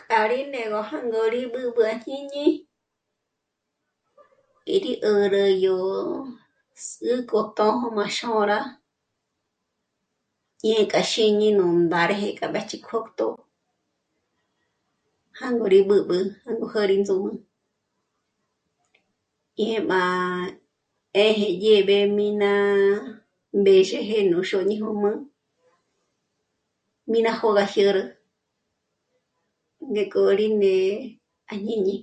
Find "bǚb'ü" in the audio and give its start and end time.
1.52-1.82